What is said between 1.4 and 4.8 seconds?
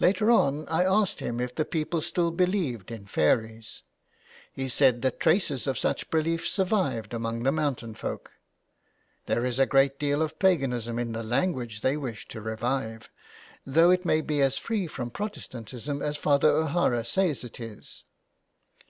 the people still believed in fairies. He